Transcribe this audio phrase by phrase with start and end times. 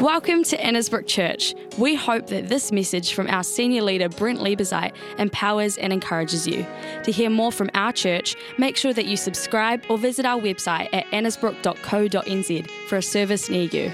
[0.00, 1.54] Welcome to Annesbrook Church.
[1.76, 6.64] We hope that this message from our senior leader, Brent Liebezeit, empowers and encourages you.
[7.04, 10.88] To hear more from our church, make sure that you subscribe or visit our website
[10.94, 13.92] at annesbrook.co.nz for a service near you.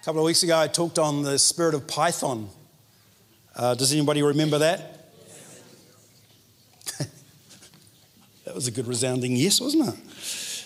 [0.00, 2.48] A couple of weeks ago, I talked on the spirit of Python.
[3.54, 5.10] Uh, does anybody remember that?
[8.46, 9.94] that was a good resounding yes, wasn't it?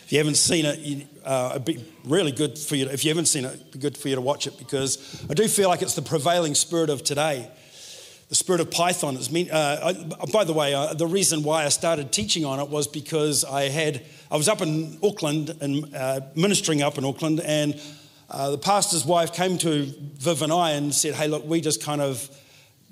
[0.06, 2.88] If you haven't seen it, uh, it'd be really good for you.
[2.88, 5.34] If you haven't seen it, it'd be good for you to watch it because I
[5.34, 7.50] do feel like it's the prevailing spirit of today.
[8.28, 9.50] The spirit of Python is mean.
[9.50, 12.86] Uh, I, by the way, uh, the reason why I started teaching on it was
[12.86, 17.74] because I had I was up in Auckland and uh, ministering up in Auckland, and
[18.30, 21.82] uh, the pastor's wife came to Viv and I and said, "Hey, look, we just
[21.82, 22.30] kind of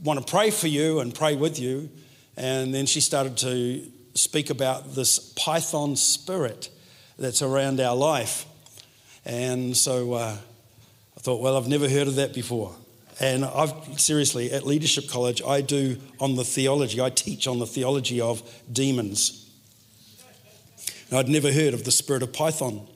[0.02, 1.90] want to pray for you and pray with you."
[2.36, 6.70] And then she started to speak about this Python spirit
[7.18, 8.46] that's around our life.
[9.24, 10.36] And so uh,
[11.16, 12.74] I thought, well, I've never heard of that before.
[13.20, 17.66] And I've seriously, at Leadership College, I do on the theology, I teach on the
[17.66, 19.48] theology of demons.
[21.08, 22.86] And I'd never heard of the spirit of Python.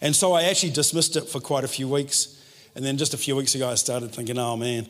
[0.00, 2.40] And so I actually dismissed it for quite a few weeks.
[2.76, 4.86] And then just a few weeks ago, I started thinking, oh man,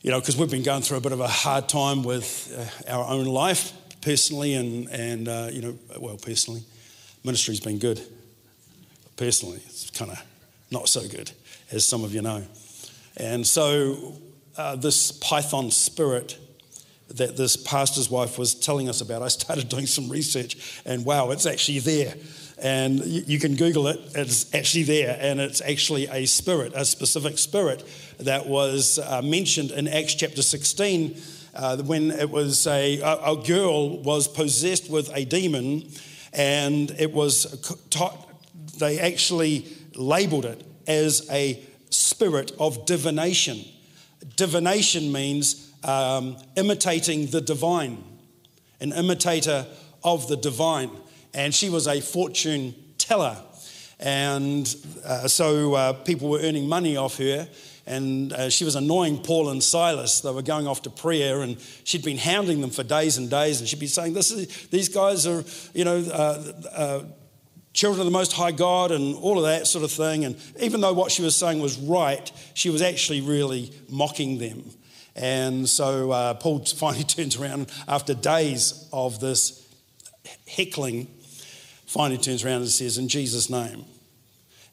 [0.00, 2.54] you know, because we've been going through a bit of a hard time with
[2.86, 6.62] uh, our own life personally and, and uh, you know, well, personally
[7.24, 8.00] ministry's been good.
[9.16, 10.22] Personally, it's kind of
[10.70, 11.30] not so good,
[11.70, 12.42] as some of you know.
[13.16, 14.14] And so,
[14.56, 16.38] uh, this Python spirit
[17.08, 21.30] that this pastor's wife was telling us about, I started doing some research, and wow,
[21.30, 22.14] it's actually there.
[22.58, 26.84] And you, you can Google it, it's actually there, and it's actually a spirit, a
[26.84, 27.84] specific spirit
[28.20, 31.20] that was uh, mentioned in Acts chapter 16.
[31.54, 35.86] Uh, when it was a, a, a girl was possessed with a demon
[36.32, 37.46] and it was
[37.90, 38.28] taught,
[38.78, 43.60] they actually labeled it as a spirit of divination.
[44.36, 48.02] Divination means um, imitating the divine,
[48.80, 49.66] an imitator
[50.02, 50.90] of the divine.
[51.34, 53.36] And she was a fortune teller.
[54.00, 54.74] And
[55.04, 57.48] uh, so uh, people were earning money off her
[57.86, 60.20] and uh, she was annoying Paul and Silas.
[60.20, 63.60] They were going off to prayer, and she'd been hounding them for days and days,
[63.60, 65.44] and she'd be saying, "This is these guys are,
[65.74, 67.04] you know." Uh, uh,
[67.72, 70.24] children of the Most High God, and all of that sort of thing.
[70.24, 74.64] And even though what she was saying was right, she was actually really mocking them.
[75.14, 79.66] And so uh, Paul finally turns around after days of this
[80.46, 81.08] heckling,
[81.86, 83.84] finally turns around and says, In Jesus' name.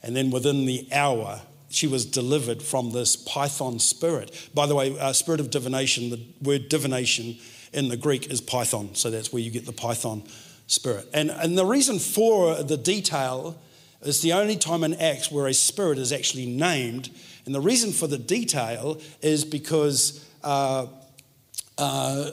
[0.01, 4.49] And then within the hour, she was delivered from this python spirit.
[4.53, 7.37] By the way, uh, spirit of divination, the word divination
[7.71, 10.23] in the Greek is python, so that's where you get the python
[10.67, 11.07] spirit.
[11.13, 13.59] And, and the reason for the detail
[14.01, 17.09] is the only time in Acts where a spirit is actually named.
[17.45, 20.87] And the reason for the detail is because uh,
[21.77, 22.31] uh,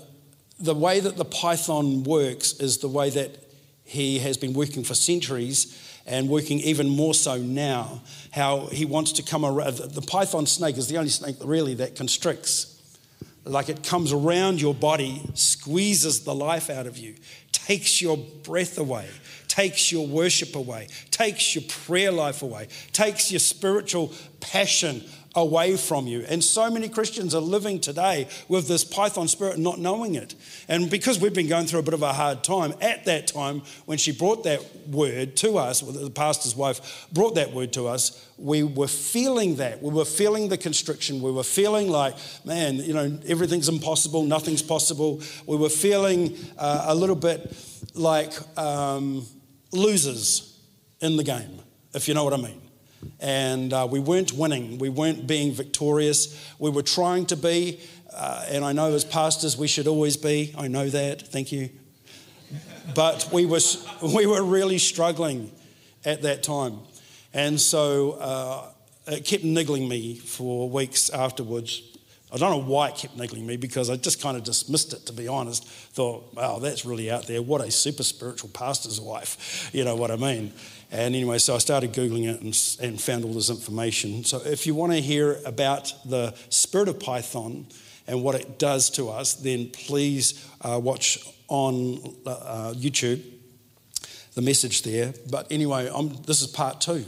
[0.59, 3.37] the way that the python works is the way that
[3.85, 8.01] he has been working for centuries and working even more so now,
[8.31, 9.77] how he wants to come around.
[9.77, 12.73] The python snake is the only snake really that constricts.
[13.45, 17.15] Like it comes around your body, squeezes the life out of you,
[17.53, 19.09] takes your breath away,
[19.49, 25.05] takes your worship away, takes your prayer life away, takes your spiritual passion
[25.37, 26.25] away from you.
[26.29, 30.35] And so many Christians are living today with this python spirit not knowing it.
[30.67, 33.63] And because we've been going through a bit of a hard time, at that time
[33.85, 38.27] when she brought that word to us, the pastor's wife brought that word to us,
[38.39, 39.83] we were feeling that.
[39.83, 41.21] We were feeling the constriction.
[41.21, 45.23] We were feeling like, man, you know, everything's impossible, nothing's possible.
[45.47, 47.55] We were feeling uh, a little bit
[47.95, 49.27] like um,
[49.73, 50.59] losers
[51.01, 51.61] in the game,
[51.93, 52.66] if you know what I mean
[53.21, 54.79] and uh, we weren't winning.
[54.79, 56.53] We weren't being victorious.
[56.59, 57.81] We were trying to be,
[58.15, 60.55] uh, and I know as pastors we should always be.
[60.57, 61.23] I know that.
[61.23, 61.71] Thank you.
[62.95, 63.61] But we were,
[64.03, 65.51] we were really struggling
[66.05, 66.79] at that time.
[67.35, 68.71] And so uh,
[69.09, 71.83] it kept niggling me for weeks afterwards.
[72.33, 75.07] I don't know why it kept niggling me because I just kind of dismissed it,
[75.07, 75.67] to be honest.
[75.67, 77.41] Thought, wow, that's really out there.
[77.41, 79.71] What a super spiritual pastor's wife.
[79.77, 80.53] You know what I mean?
[80.91, 84.25] And anyway, so I started Googling it and, and found all this information.
[84.25, 87.67] So if you want to hear about the spirit of Python
[88.07, 91.19] and what it does to us, then please uh, watch
[91.49, 93.23] on uh, YouTube
[94.35, 95.13] the message there.
[95.29, 97.05] But anyway, I'm, this is part two.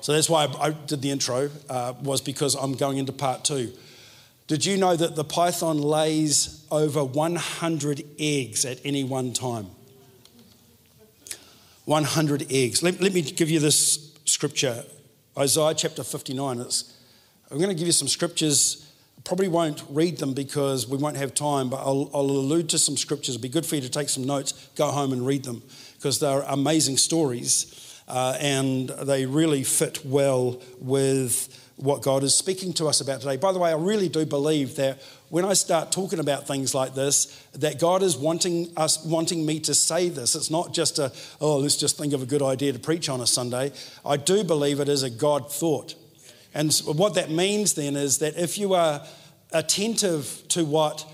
[0.00, 3.44] So that's why I, I did the intro, uh, was because I'm going into part
[3.44, 3.72] two.
[4.46, 9.66] Did you know that the python lays over 100 eggs at any one time?
[11.90, 12.84] 100 eggs.
[12.84, 14.84] Let, let me give you this scripture
[15.36, 16.60] Isaiah chapter 59.
[16.60, 16.96] It's,
[17.50, 18.88] I'm going to give you some scriptures.
[19.18, 22.78] I probably won't read them because we won't have time, but I'll, I'll allude to
[22.78, 23.30] some scriptures.
[23.30, 25.64] It'd be good for you to take some notes, go home and read them
[25.96, 32.72] because they're amazing stories uh, and they really fit well with what God is speaking
[32.74, 33.36] to us about today.
[33.36, 35.00] By the way, I really do believe that
[35.30, 39.60] when I start talking about things like this, that God is wanting us, wanting me
[39.60, 40.34] to say this.
[40.34, 43.20] It's not just a, oh, let's just think of a good idea to preach on
[43.20, 43.72] a Sunday.
[44.04, 45.94] I do believe it is a God thought.
[46.52, 49.02] And what that means then is that if you are
[49.52, 51.06] attentive to what,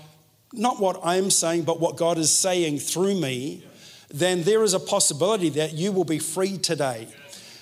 [0.51, 3.63] not what I'm saying, but what God is saying through me,
[4.09, 7.07] then there is a possibility that you will be free today.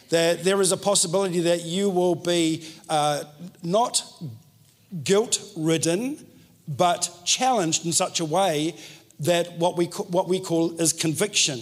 [0.10, 3.24] That there is a possibility that you will be uh,
[3.63, 4.04] not
[5.04, 6.25] guilt ridden,
[6.68, 8.75] but challenged in such a way
[9.19, 11.62] that what we, what we call is conviction.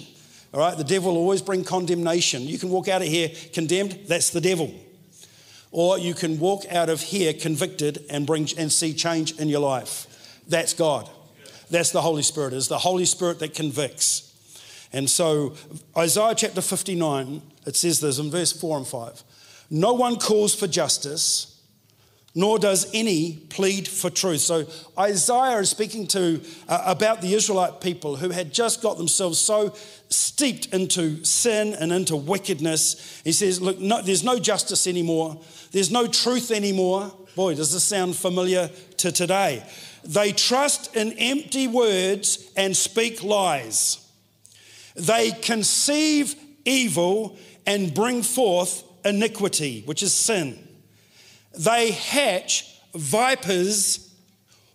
[0.53, 2.43] All right, the devil will always bring condemnation.
[2.43, 4.73] You can walk out of here condemned, that's the devil.
[5.71, 9.61] Or you can walk out of here convicted and bring and see change in your
[9.61, 10.41] life.
[10.47, 11.09] That's God.
[11.71, 12.53] That's the Holy Spirit.
[12.53, 14.29] It's the Holy Spirit that convicts.
[14.93, 15.55] And so,
[15.97, 19.23] Isaiah chapter 59, it says this in verse 4 and 5
[19.69, 21.53] No one calls for justice
[22.35, 24.41] nor does any plead for truth.
[24.41, 24.65] So
[24.97, 29.75] Isaiah is speaking to uh, about the Israelite people who had just got themselves so
[30.09, 33.21] steeped into sin and into wickedness.
[33.23, 35.39] He says, "Look, no, there's no justice anymore.
[35.71, 39.63] There's no truth anymore." Boy, does this sound familiar to today?
[40.03, 43.99] They trust in empty words and speak lies.
[44.95, 50.67] They conceive evil and bring forth iniquity, which is sin.
[51.57, 54.13] They hatch vipers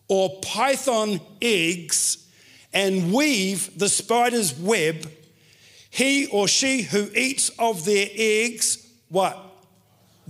[0.08, 2.28] or python eggs
[2.72, 5.10] and weave the spider's web.
[5.90, 9.38] He or she who eats of their eggs, what?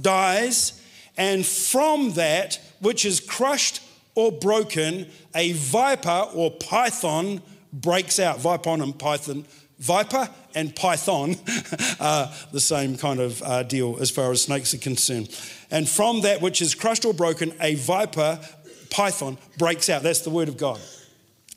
[0.00, 0.80] Dies.
[1.16, 3.82] And from that which is crushed
[4.14, 8.38] or broken, a viper or python breaks out.
[8.38, 9.44] Vipon and python
[9.78, 11.36] Viper and python
[12.00, 15.28] are the same kind of uh, deal as far as snakes are concerned.
[15.70, 18.40] And from that which is crushed or broken, a viper,
[18.90, 20.02] python, breaks out.
[20.02, 20.80] That's the word of God.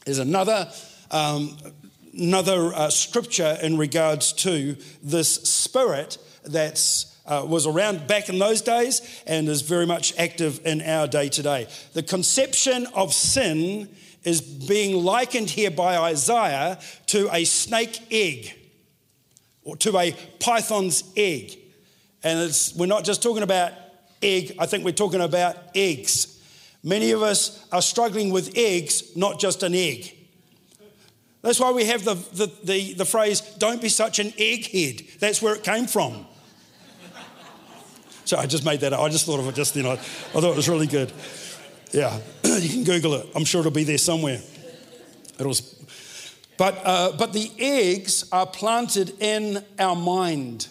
[0.06, 0.72] There's another,
[1.10, 1.58] um,
[2.14, 8.62] another uh, scripture in regards to this spirit that's uh, was around back in those
[8.62, 11.68] days and is very much active in our day today.
[11.94, 13.90] The conception of sin
[14.24, 18.54] is being likened here by Isaiah to a snake egg
[19.64, 21.58] or to a python's egg.
[22.24, 23.74] And we're not just talking about
[24.22, 26.40] egg, I think we're talking about eggs.
[26.84, 30.16] Many of us are struggling with eggs, not just an egg.
[31.42, 35.20] That's why we have the, the, the, the phrase, don't be such an egghead.
[35.20, 36.28] That's where it came from.
[38.26, 39.00] so I just made that up.
[39.00, 39.88] I just thought of it just then.
[39.88, 41.12] I, I thought it was really good.
[41.92, 43.28] Yeah, you can Google it.
[43.36, 44.42] I'm sure it'll be there somewhere.
[45.40, 45.62] It was,
[46.58, 50.68] but, uh, but the eggs are planted in our mind.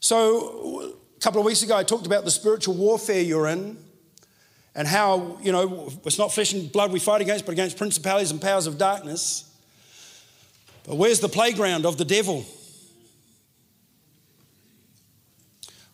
[0.00, 3.78] So a couple of weeks ago, I talked about the spiritual warfare you're in
[4.74, 8.30] and how, you know, it's not flesh and blood we fight against, but against principalities
[8.30, 9.50] and powers of darkness.
[10.86, 12.44] But where's the playground of the devil?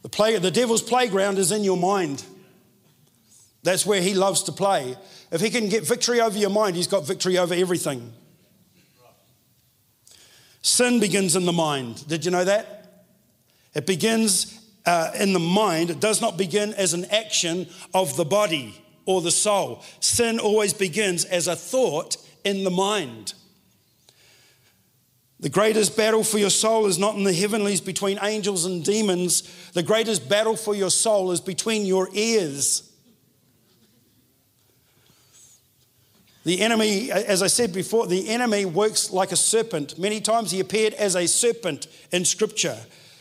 [0.03, 2.25] The, play, the devil's playground is in your mind.
[3.63, 4.97] That's where he loves to play.
[5.31, 8.13] If he can get victory over your mind, he's got victory over everything.
[10.63, 12.07] Sin begins in the mind.
[12.09, 13.05] Did you know that?
[13.75, 15.91] It begins uh, in the mind.
[15.91, 19.83] It does not begin as an action of the body or the soul.
[20.01, 23.35] Sin always begins as a thought in the mind.
[25.41, 29.43] The greatest battle for your soul is not in the heavenlies between angels and demons.
[29.73, 32.92] The greatest battle for your soul is between your ears.
[36.45, 39.99] The enemy, as I said before, the enemy works like a serpent.
[39.99, 42.79] Many times he appeared as a serpent in Scripture.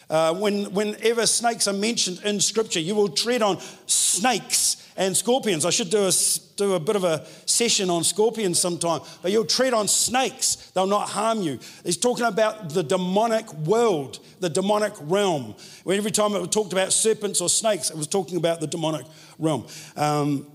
[0.09, 5.65] Uh, when, whenever snakes are mentioned in Scripture, you will tread on snakes and scorpions.
[5.65, 6.11] I should do a,
[6.57, 10.55] do a bit of a session on scorpions sometime, but you'll tread on snakes.
[10.71, 11.59] They'll not harm you.
[11.85, 15.55] He's talking about the demonic world, the demonic realm.
[15.89, 19.05] Every time it was talked about serpents or snakes, it was talking about the demonic
[19.39, 19.65] realm.
[19.95, 20.47] Um,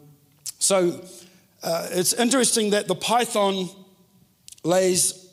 [0.59, 1.03] so,
[1.63, 3.69] uh, it's interesting that the python
[4.63, 5.27] lays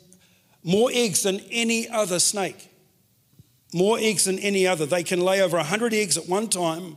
[0.62, 2.70] more eggs than any other snake.
[3.72, 4.86] More eggs than any other.
[4.86, 6.96] They can lay over 100 eggs at one time.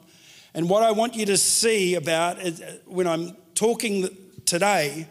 [0.53, 4.10] And what I want you to see about it, uh, when I'm talking
[4.46, 5.07] today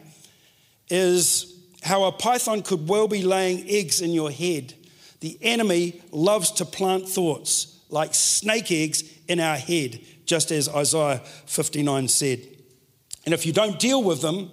[0.89, 4.73] is how a python could well be laying eggs in your head.
[5.19, 11.21] The enemy loves to plant thoughts like snake eggs in our head, just as Isaiah
[11.45, 12.56] 59 said.
[13.27, 14.49] And if you don't deal with them,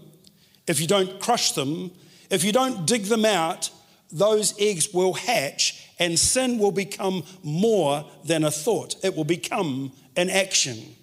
[0.67, 1.93] if you don't crush them,
[2.29, 3.71] if you don't dig them out,
[4.11, 8.97] those eggs will hatch and sin will become more than a thought.
[9.05, 10.97] It will become an action.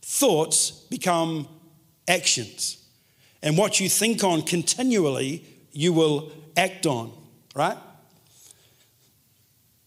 [0.00, 1.46] Thoughts become
[2.08, 2.82] actions.
[3.42, 7.12] And what you think on continually, you will act on,
[7.54, 7.76] right?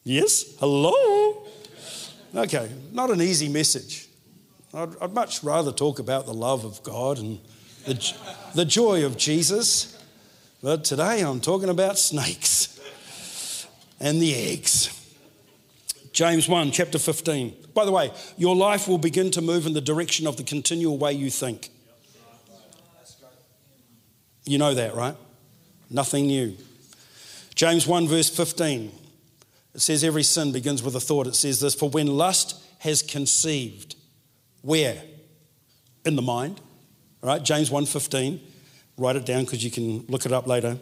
[0.04, 0.56] Yes?
[0.60, 1.48] Hello?
[2.36, 4.09] Okay, not an easy message.
[4.74, 7.40] I'd, I'd much rather talk about the love of God and
[7.86, 8.16] the,
[8.54, 9.98] the joy of Jesus.
[10.62, 12.78] But today I'm talking about snakes
[14.00, 14.96] and the eggs.
[16.12, 17.56] James 1, chapter 15.
[17.74, 20.98] By the way, your life will begin to move in the direction of the continual
[20.98, 21.70] way you think.
[24.46, 25.16] You know that, right?
[25.90, 26.58] Nothing new.
[27.56, 28.92] James 1, verse 15.
[29.76, 31.28] It says, Every sin begins with a thought.
[31.28, 33.96] It says this For when lust has conceived,
[34.62, 35.02] where?
[36.06, 36.62] In the mind.
[37.22, 38.40] All right, James 1:15.
[38.98, 40.78] Write it down because you can look it up later.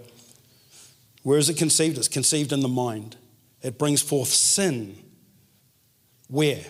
[1.24, 1.98] Where is it conceived?
[1.98, 3.15] It's conceived in the mind.
[3.62, 4.98] It brings forth sin.
[6.27, 6.63] Where?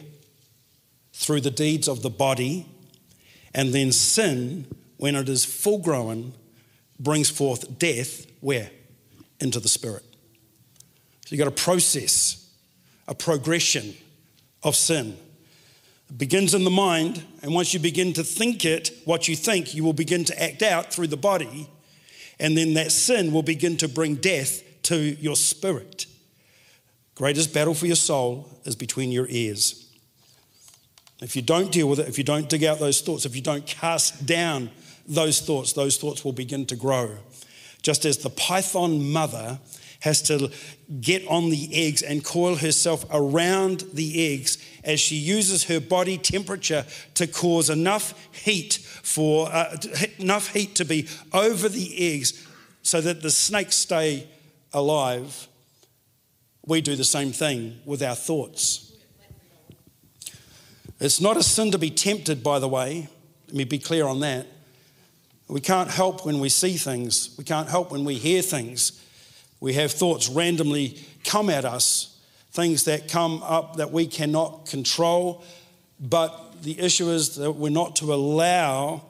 [1.13, 2.65] Through the deeds of the body.
[3.53, 4.65] And then sin,
[4.97, 6.33] when it is full grown,
[6.99, 8.25] brings forth death.
[8.41, 8.71] Where?
[9.39, 10.03] Into the spirit.
[11.25, 12.49] So you've got a process,
[13.07, 13.95] a progression
[14.63, 15.17] of sin.
[16.15, 19.83] Begins in the mind, and once you begin to think it, what you think, you
[19.83, 21.69] will begin to act out through the body,
[22.39, 26.05] and then that sin will begin to bring death to your spirit.
[27.15, 29.83] Greatest battle for your soul is between your ears.
[31.19, 33.41] If you don't deal with it, if you don't dig out those thoughts, if you
[33.41, 34.69] don't cast down
[35.07, 37.17] those thoughts, those thoughts will begin to grow.
[37.81, 39.59] Just as the python mother
[40.01, 40.51] has to
[41.01, 46.17] get on the eggs and coil herself around the eggs as she uses her body
[46.17, 46.85] temperature
[47.15, 49.75] to cause enough heat for uh,
[50.19, 52.47] enough heat to be over the eggs
[52.83, 54.27] so that the snakes stay
[54.73, 55.47] alive.
[56.65, 58.93] We do the same thing with our thoughts.
[60.99, 63.09] It's not a sin to be tempted by the way.
[63.47, 64.47] Let me be clear on that.
[65.47, 67.33] We can't help when we see things.
[67.37, 69.01] We can't help when we hear things
[69.59, 72.19] we have thoughts randomly come at us,
[72.51, 75.43] things that come up that we cannot control.
[75.99, 79.03] But the issue is that we're not to allow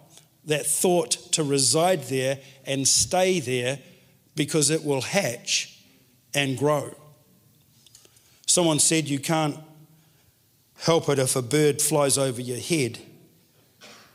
[0.45, 3.79] that thought to reside there and stay there
[4.35, 5.77] because it will hatch
[6.33, 6.95] and grow.
[8.45, 9.57] Someone said you can't
[10.79, 12.99] help it if a bird flies over your head,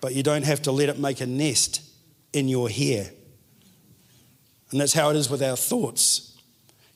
[0.00, 1.82] but you don't have to let it make a nest
[2.32, 3.10] in your hair.
[4.72, 6.36] And that's how it is with our thoughts.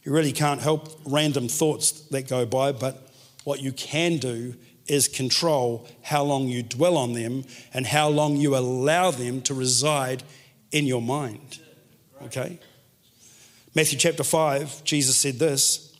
[0.02, 3.10] You really can't help random thoughts that go by, but
[3.44, 4.54] what you can do
[4.86, 9.54] is control how long you dwell on them and how long you allow them to
[9.54, 10.22] reside
[10.72, 11.58] in your mind.
[12.22, 12.58] Okay?
[13.74, 15.94] Matthew chapter 5, Jesus said this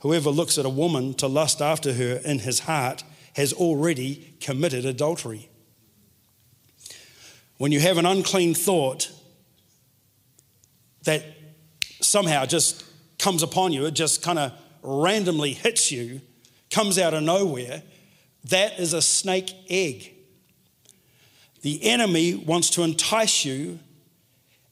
[0.00, 3.04] Whoever looks at a woman to lust after her in his heart
[3.34, 5.50] has already committed adultery.
[7.58, 9.10] When you have an unclean thought,
[11.04, 11.22] that
[12.00, 12.84] somehow just
[13.18, 14.52] comes upon you, it just kind of
[14.82, 16.20] randomly hits you,
[16.70, 17.82] comes out of nowhere,
[18.44, 20.14] that is a snake egg.
[21.62, 23.80] The enemy wants to entice you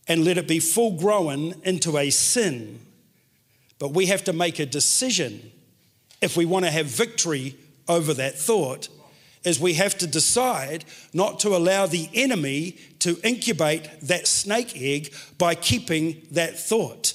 [0.09, 2.81] and let it be full grown into a sin.
[3.79, 5.51] But we have to make a decision
[6.21, 7.57] if we want to have victory
[7.89, 8.89] over that thought
[9.47, 15.15] is we have to decide not to allow the enemy to incubate that snake egg
[15.39, 17.15] by keeping that thought.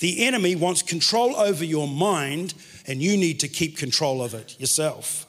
[0.00, 2.54] The enemy wants control over your mind,
[2.86, 5.26] and you need to keep control of it yourself.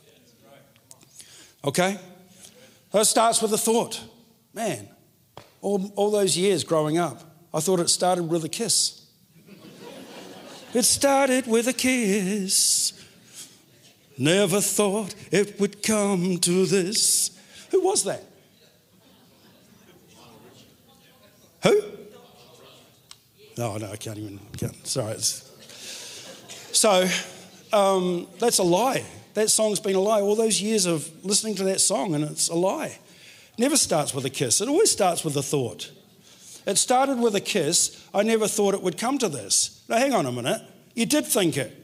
[1.63, 1.99] Okay?
[2.91, 4.01] So it starts with a thought.
[4.53, 4.89] Man,
[5.61, 7.21] all, all those years growing up,
[7.53, 9.05] I thought it started with a kiss.
[10.73, 12.98] it started with a kiss.
[14.19, 17.31] Never thought it would come to this.
[17.71, 18.21] Who was that?
[21.63, 21.81] Who?
[23.57, 24.39] No, no, I can't even.
[24.57, 25.19] Can't, sorry.
[25.19, 27.07] So
[27.71, 29.05] um, that's a lie.
[29.35, 30.19] That song's been a lie.
[30.19, 32.99] All those years of listening to that song, and it's a lie.
[33.57, 34.59] never starts with a kiss.
[34.59, 35.91] It always starts with a thought.
[36.65, 38.05] It started with a kiss.
[38.13, 39.81] I never thought it would come to this.
[39.87, 40.61] Now, hang on a minute.
[40.93, 41.78] You did think it.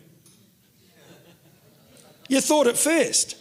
[2.27, 3.38] You thought it first.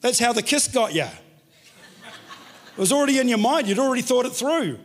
[0.00, 1.02] That's how the kiss got you.
[1.02, 4.78] It was already in your mind, you'd already thought it through.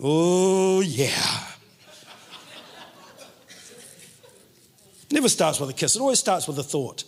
[0.00, 1.40] Oh, yeah.
[5.10, 7.04] Never starts with a kiss, it always starts with a thought.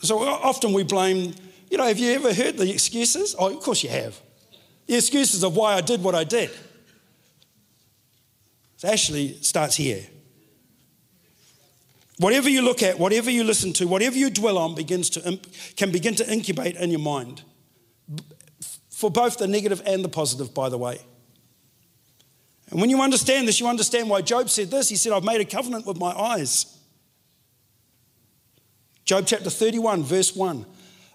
[0.00, 1.34] So often we blame,
[1.70, 3.36] you know, have you ever heard the excuses?
[3.38, 4.18] Oh, of course you have.
[4.86, 6.50] The excuses of why I did what I did.
[8.76, 10.06] It actually starts here.
[12.18, 15.40] Whatever you look at, whatever you listen to, whatever you dwell on begins to,
[15.76, 17.42] can begin to incubate in your mind.
[18.90, 21.00] For both the negative and the positive, by the way.
[22.70, 24.88] And when you understand this, you understand why Job said this.
[24.88, 26.76] He said, I've made a covenant with my eyes.
[29.04, 30.66] Job chapter 31, verse 1.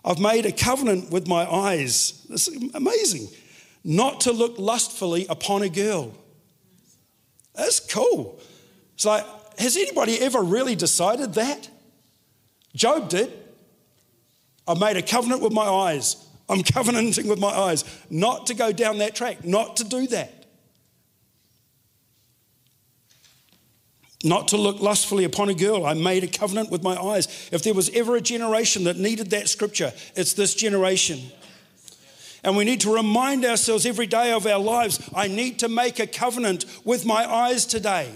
[0.06, 2.26] I've made a covenant with my eyes.
[2.30, 3.28] This is amazing.
[3.84, 6.14] Not to look lustfully upon a girl.
[7.54, 8.40] That's cool.
[8.96, 9.26] It's like,
[9.58, 11.70] has anybody ever really decided that?
[12.76, 13.32] Job did.
[14.68, 16.26] I've made a covenant with my eyes.
[16.50, 20.44] I'm covenanting with my eyes not to go down that track, not to do that.
[24.26, 25.86] Not to look lustfully upon a girl.
[25.86, 27.50] I made a covenant with my eyes.
[27.52, 31.20] If there was ever a generation that needed that scripture, it's this generation.
[32.42, 36.00] And we need to remind ourselves every day of our lives I need to make
[36.00, 38.12] a covenant with my eyes today.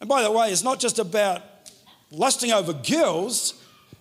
[0.00, 1.42] And by the way, it's not just about
[2.10, 3.54] lusting over girls,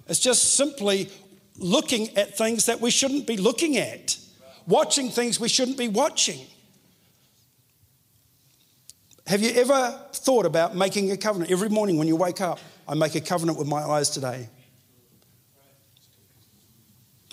[0.07, 1.09] it's just simply
[1.57, 4.17] looking at things that we shouldn't be looking at,
[4.65, 6.39] watching things we shouldn't be watching.
[9.27, 11.51] Have you ever thought about making a covenant?
[11.51, 14.49] Every morning when you wake up, I make a covenant with my eyes today.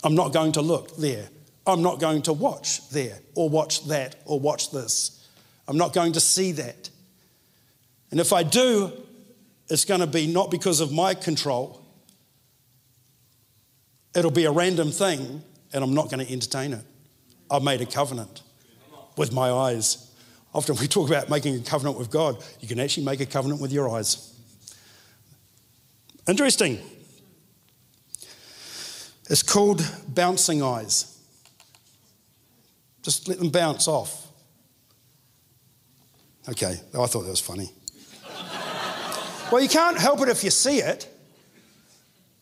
[0.05, 1.29] I'm not going to look there.
[1.67, 5.27] I'm not going to watch there or watch that or watch this.
[5.67, 6.91] I'm not going to see that.
[8.11, 8.93] And if I do,
[9.69, 11.85] it's going to be not because of my control,
[14.15, 16.85] it'll be a random thing, and I'm not going to entertain it.
[17.51, 18.43] I've made a covenant
[19.17, 20.11] with my eyes.
[20.55, 23.61] Often we talk about making a covenant with God, you can actually make a covenant
[23.61, 24.33] with your eyes.
[26.29, 26.81] Interesting.
[29.29, 31.19] It's called bouncing eyes.
[33.03, 34.29] Just let them bounce off.
[36.49, 37.71] Okay, I thought that was funny.
[39.51, 41.09] Well, you can't help it if you see it,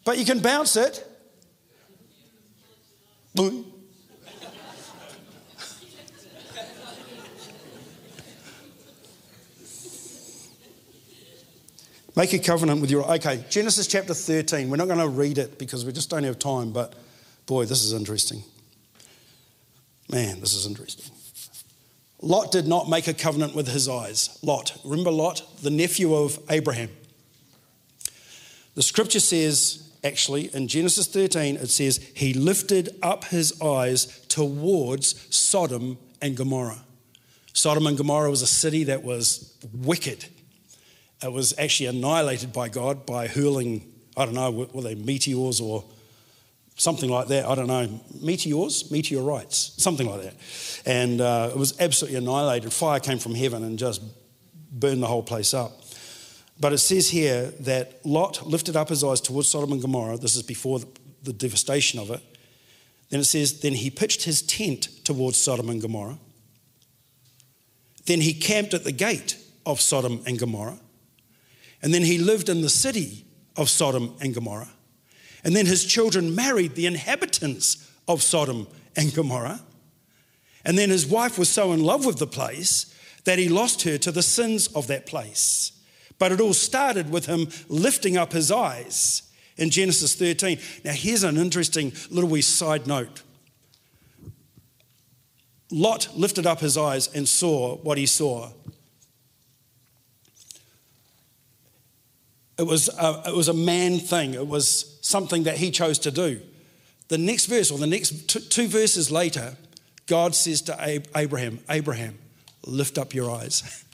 [0.05, 1.07] but you can bounce it.
[3.35, 3.67] Boom.
[12.17, 13.11] Make a covenant with your.
[13.15, 14.71] Okay, Genesis chapter 13.
[14.71, 16.95] We're not going to read it because we just don't have time, but
[17.47, 18.45] boy, this is interesting.
[20.09, 21.13] Man, this is interesting.
[22.25, 24.39] Lot did not make a covenant with his eyes.
[24.43, 26.89] Lot, remember Lot, the nephew of Abraham.
[28.75, 35.35] The scripture says, actually, in Genesis 13, it says, he lifted up his eyes towards
[35.37, 36.83] Sodom and Gomorrah.
[37.53, 40.25] Sodom and Gomorrah was a city that was wicked.
[41.23, 45.85] It was actually annihilated by God by hurling, I don't know, were they meteors or
[46.77, 47.47] something like that.
[47.47, 47.89] I don't know,
[48.21, 50.35] meteors, meteorites, something like that.
[50.87, 52.73] And uh, it was absolutely annihilated.
[52.73, 54.03] Fire came from heaven and just
[54.71, 55.73] burned the whole place up.
[56.59, 60.17] But it says here that Lot lifted up his eyes towards Sodom and Gomorrah.
[60.17, 60.89] This is before the,
[61.25, 62.21] the devastation of it.
[63.11, 66.19] Then it says, then he pitched his tent towards Sodom and Gomorrah.
[68.07, 70.79] Then he camped at the gate of Sodom and Gomorrah.
[71.83, 73.25] And then he lived in the city
[73.57, 74.71] of Sodom and Gomorrah.
[75.45, 79.61] And then his children married the inhabitants of Sodom and Gomorrah.
[80.65, 83.99] And then his wife was so in love with the place that he lost her
[83.99, 85.73] to the sins of that place.
[86.19, 89.23] But it all started with him lifting up his eyes
[89.57, 90.59] in Genesis 13.
[90.85, 93.23] Now, here's an interesting little wee side note.
[95.71, 98.51] Lot lifted up his eyes and saw what he saw.
[102.57, 104.35] It was a, it was a man thing.
[104.35, 106.41] It was something that he chose to do.
[107.09, 109.57] The next verse, or the next two, verses later,
[110.07, 112.19] God says to Abraham, Abraham,
[112.67, 113.85] lift up your eyes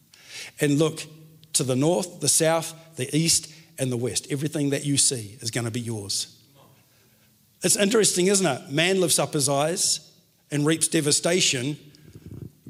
[0.60, 1.04] and look
[1.52, 4.26] to the north, the south, the east, and the west.
[4.30, 6.36] Everything that you see is going to be yours.
[7.62, 8.70] It's interesting, isn't it?
[8.70, 10.12] Man lifts up his eyes
[10.50, 11.78] and reaps devastation.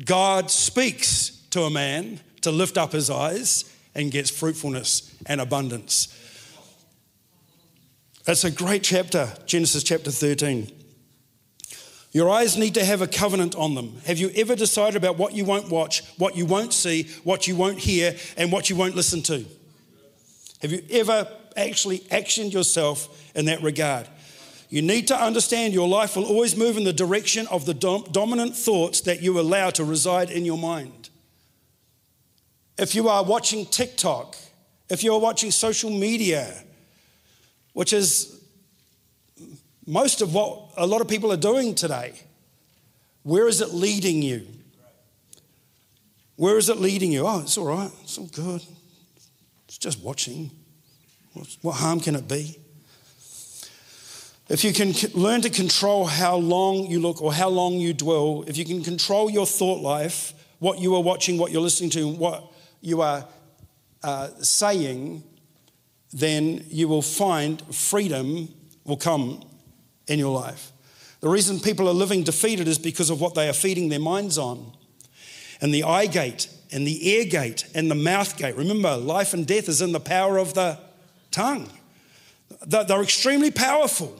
[0.04, 6.15] God speaks to a man to lift up his eyes and gets fruitfulness and abundance.
[8.28, 10.68] It's a great chapter, Genesis chapter 13.
[12.10, 14.00] Your eyes need to have a covenant on them.
[14.04, 17.54] Have you ever decided about what you won't watch, what you won't see, what you
[17.54, 19.44] won't hear, and what you won't listen to?
[20.60, 24.08] Have you ever actually actioned yourself in that regard?
[24.70, 28.06] You need to understand your life will always move in the direction of the dom-
[28.10, 31.10] dominant thoughts that you allow to reside in your mind.
[32.76, 34.36] if you are watching TikTok,
[34.90, 36.65] if you're watching social media,
[37.76, 38.40] which is
[39.86, 42.14] most of what a lot of people are doing today,
[43.22, 44.46] where is it leading you?
[46.36, 47.26] Where is it leading you?
[47.26, 47.90] Oh, it's all right.
[48.02, 48.62] It's all good.
[49.68, 50.50] It's just watching.
[51.60, 52.56] What harm can it be?
[54.48, 58.42] If you can learn to control how long you look or how long you dwell,
[58.46, 62.08] if you can control your thought life, what you are watching, what you're listening to,
[62.08, 62.42] what
[62.80, 63.26] you are
[64.02, 65.22] uh, saying,
[66.16, 68.48] then you will find freedom
[68.84, 69.44] will come
[70.08, 70.72] in your life.
[71.20, 74.38] The reason people are living defeated is because of what they are feeding their minds
[74.38, 74.72] on.
[75.60, 78.56] And the eye gate, and the ear gate, and the mouth gate.
[78.56, 80.78] Remember, life and death is in the power of the
[81.30, 81.68] tongue.
[82.66, 84.18] They're extremely powerful.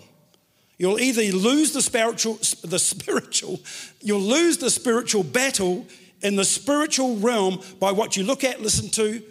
[0.76, 3.58] You'll either lose the spiritual, the spiritual,
[4.02, 5.86] you'll lose the spiritual battle
[6.20, 9.22] in the spiritual realm by what you look at, listen to,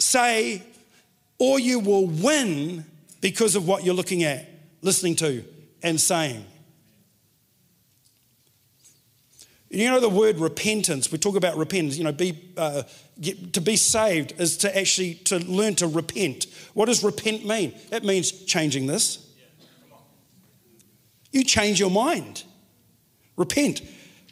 [0.00, 0.62] say,
[1.44, 2.86] or you will win
[3.20, 4.48] because of what you're looking at,
[4.80, 5.44] listening to,
[5.82, 6.46] and saying.
[9.68, 11.12] You know the word repentance.
[11.12, 11.98] We talk about repentance.
[11.98, 12.84] You know, be uh,
[13.20, 16.46] get, to be saved is to actually to learn to repent.
[16.72, 17.74] What does repent mean?
[17.92, 19.28] It means changing this.
[21.30, 22.44] You change your mind.
[23.36, 23.82] Repent.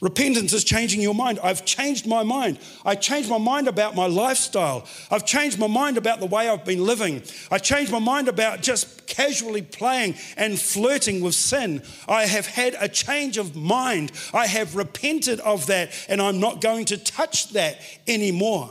[0.02, 1.38] Repentance is changing your mind.
[1.44, 2.58] I've changed my mind.
[2.84, 4.84] I changed my mind about my lifestyle.
[5.12, 7.22] I've changed my mind about the way I've been living.
[7.52, 11.84] I changed my mind about just casually playing and flirting with sin.
[12.08, 14.10] I have had a change of mind.
[14.34, 18.70] I have repented of that and I'm not going to touch that anymore.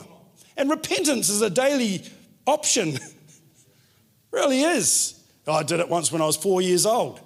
[0.58, 2.04] And repentance is a daily
[2.46, 3.00] option.
[4.32, 5.18] really is.
[5.48, 7.22] I did it once when I was four years old.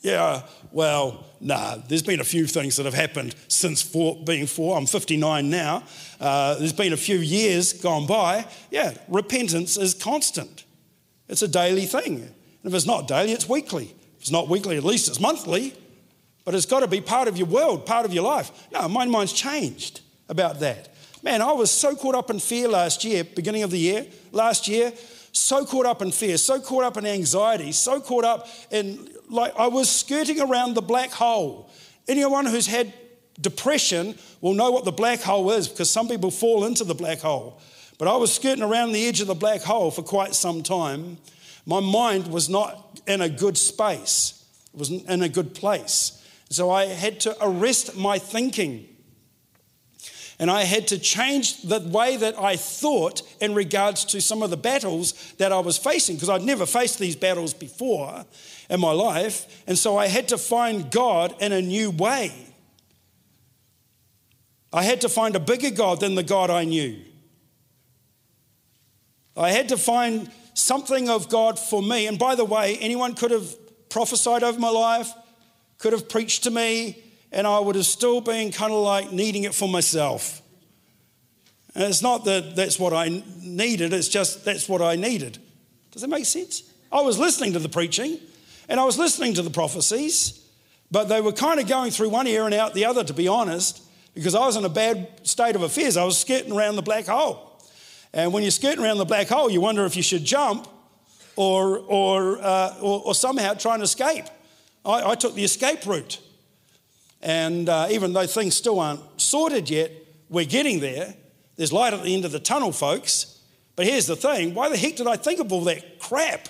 [0.00, 4.78] Yeah, well, nah, there's been a few things that have happened since four, being four.
[4.78, 5.82] I'm 59 now.
[6.20, 8.46] Uh, there's been a few years gone by.
[8.70, 10.64] Yeah, repentance is constant,
[11.28, 12.16] it's a daily thing.
[12.16, 13.94] And if it's not daily, it's weekly.
[14.16, 15.74] If it's not weekly, at least it's monthly.
[16.44, 18.50] But it's got to be part of your world, part of your life.
[18.72, 20.88] No, my mind's changed about that.
[21.22, 24.66] Man, I was so caught up in fear last year, beginning of the year, last
[24.66, 24.92] year,
[25.32, 29.54] so caught up in fear, so caught up in anxiety, so caught up in like
[29.56, 31.70] I was skirting around the black hole.
[32.06, 32.92] Anyone who's had
[33.40, 37.20] depression will know what the black hole is because some people fall into the black
[37.20, 37.60] hole.
[37.98, 41.18] But I was skirting around the edge of the black hole for quite some time.
[41.66, 46.14] My mind was not in a good space, it wasn't in a good place.
[46.50, 48.88] So I had to arrest my thinking.
[50.40, 54.50] And I had to change the way that I thought in regards to some of
[54.50, 58.24] the battles that I was facing, because I'd never faced these battles before
[58.70, 59.64] in my life.
[59.66, 62.32] And so I had to find God in a new way.
[64.72, 67.00] I had to find a bigger God than the God I knew.
[69.36, 72.06] I had to find something of God for me.
[72.06, 73.56] And by the way, anyone could have
[73.88, 75.12] prophesied over my life,
[75.78, 79.44] could have preached to me, and I would have still been kind of like needing
[79.44, 80.42] it for myself.
[81.74, 85.38] And it's not that that's what I needed, it's just that's what I needed.
[85.90, 86.62] Does that make sense?
[86.90, 88.18] I was listening to the preaching,
[88.68, 90.44] and I was listening to the prophecies,
[90.90, 93.28] but they were kind of going through one ear and out the other, to be
[93.28, 93.82] honest,
[94.14, 95.96] because I was in a bad state of affairs.
[95.96, 97.60] I was skirting around the black hole.
[98.12, 100.66] And when you're skirting around the black hole, you wonder if you should jump
[101.36, 104.24] or, or, uh, or, or, somehow try and escape.
[104.84, 106.20] I, I took the escape route.
[107.20, 109.90] And uh, even though things still aren't sorted yet,
[110.28, 111.14] we're getting there.
[111.56, 113.40] There's light at the end of the tunnel, folks.
[113.74, 116.48] But here's the thing why the heck did I think of all that crap?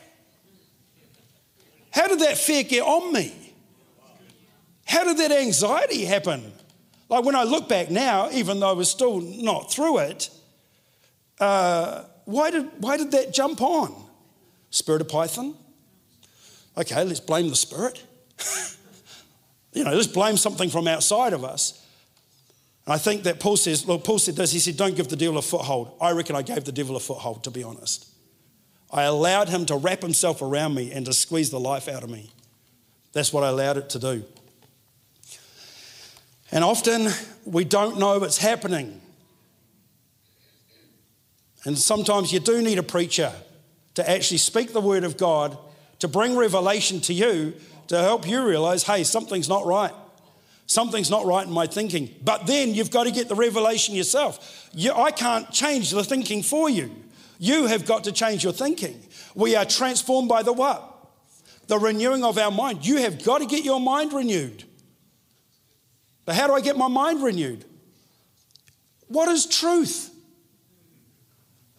[1.90, 3.54] How did that fear get on me?
[4.85, 6.52] How did that anxiety happen?
[7.09, 10.31] Like when I look back now, even though I was still not through it,
[11.40, 13.94] uh, why, did, why did that jump on?
[14.70, 15.54] Spirit of Python?
[16.76, 18.02] Okay, let's blame the spirit.
[19.79, 21.87] you know, let's blame something from outside of us.
[22.85, 25.14] And I think that Paul says, well, Paul said this, he said, don't give the
[25.14, 25.97] devil a foothold.
[26.01, 28.09] I reckon I gave the devil a foothold, to be honest.
[28.91, 32.11] I allowed him to wrap himself around me and to squeeze the life out of
[32.11, 32.33] me.
[33.12, 34.25] That's what I allowed it to do.
[36.51, 37.09] And often
[37.45, 39.01] we don't know it's happening.
[41.64, 43.33] And sometimes you do need a preacher
[43.95, 45.57] to actually speak the word of God,
[46.01, 47.55] to bring revelation to you,
[47.88, 49.92] to help you realize, hey, something's not right.
[50.66, 52.14] Something's not right in my thinking.
[52.22, 54.68] But then you've got to get the revelation yourself.
[54.72, 56.94] You, I can't change the thinking for you.
[57.38, 59.01] You have got to change your thinking.
[59.35, 60.85] We are transformed by the what?
[61.68, 62.87] The renewing of our mind.
[62.87, 64.64] You have got to get your mind renewed.
[66.27, 67.64] But how do I get my mind renewed?
[69.07, 70.11] What is truth?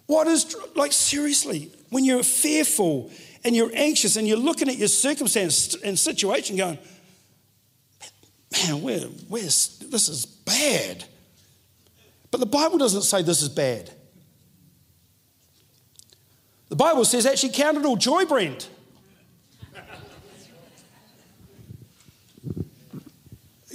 [0.08, 3.12] What is, like, seriously, when you're fearful
[3.44, 6.78] and you're anxious and you're looking at your circumstance and situation going,
[8.52, 11.06] man, where, where's, this is bad.
[12.32, 13.92] But the Bible doesn't say this is bad.
[16.70, 18.70] The Bible says actually count it all joy, Brent.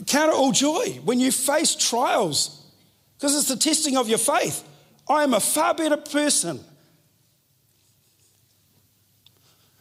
[0.06, 2.64] count it all joy when you face trials
[3.16, 4.62] because it's the testing of your faith.
[5.08, 6.60] I am a far better person.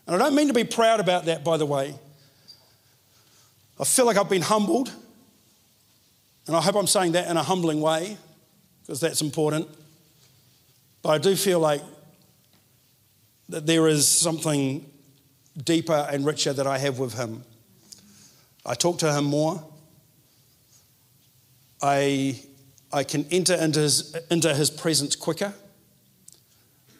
[0.05, 1.95] And I don't mean to be proud about that, by the way.
[3.79, 4.91] I feel like I've been humbled.
[6.45, 8.17] And I hope I'm saying that in a humbling way,
[8.81, 9.67] because that's important.
[11.01, 11.81] But I do feel like
[13.49, 14.89] that there is something
[15.63, 17.43] deeper and richer that I have with him.
[18.65, 19.63] I talk to him more.
[21.81, 22.39] I,
[22.91, 25.53] I can enter into his, into his presence quicker.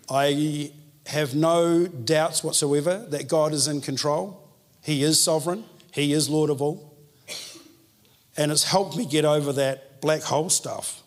[0.10, 0.72] I
[1.08, 4.40] have no doubts whatsoever that God is in control.
[4.82, 6.98] He is sovereign, He is Lord of all.
[8.36, 11.04] And it's helped me get over that black hole stuff.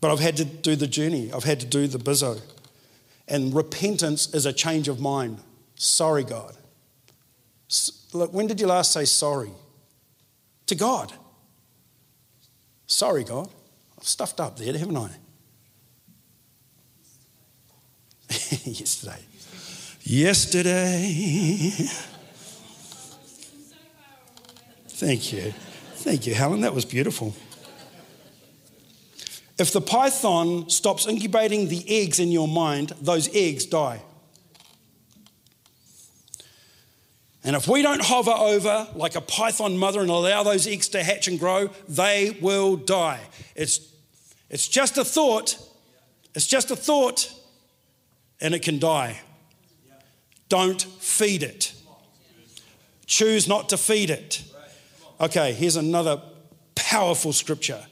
[0.00, 2.40] But I've had to do the journey, I've had to do the bizzo.
[3.26, 5.38] And repentance is a change of mind.
[5.76, 6.54] Sorry, God.
[8.12, 9.50] Look, when did you last say sorry?
[10.66, 11.12] To God.
[12.86, 13.48] Sorry, God.
[13.98, 15.10] I've stuffed up there, haven't I?
[18.64, 19.18] Yesterday.
[20.02, 21.70] Yesterday.
[24.88, 25.52] Thank you.
[25.96, 26.60] Thank you, Helen.
[26.62, 27.34] That was beautiful.
[29.58, 34.02] If the python stops incubating the eggs in your mind, those eggs die.
[37.44, 41.02] And if we don't hover over like a python mother and allow those eggs to
[41.02, 43.20] hatch and grow, they will die.
[43.54, 43.80] It's,
[44.48, 45.58] it's just a thought.
[46.34, 47.32] It's just a thought,
[48.40, 49.20] and it can die.
[50.48, 51.72] Don't feed it.
[53.06, 54.42] Choose not to feed it.
[55.20, 56.20] Okay, here's another
[56.74, 57.84] powerful scripture.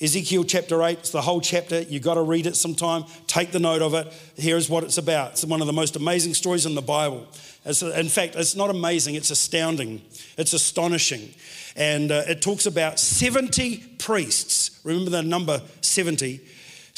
[0.00, 1.80] Ezekiel chapter 8, it's the whole chapter.
[1.80, 3.04] You've got to read it sometime.
[3.26, 4.12] Take the note of it.
[4.36, 5.32] Here's what it's about.
[5.32, 7.26] It's one of the most amazing stories in the Bible.
[7.64, 10.02] It's, in fact, it's not amazing, it's astounding.
[10.36, 11.30] It's astonishing.
[11.76, 14.78] And uh, it talks about 70 priests.
[14.84, 16.40] Remember the number 70?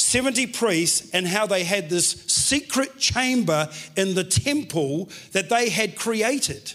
[0.09, 5.97] 70 priests and how they had this secret chamber in the temple that they had
[5.97, 6.73] created.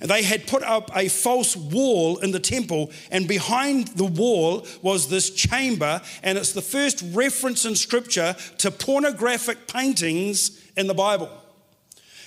[0.00, 4.64] And they had put up a false wall in the temple, and behind the wall
[4.80, 10.94] was this chamber, and it's the first reference in scripture to pornographic paintings in the
[10.94, 11.30] Bible.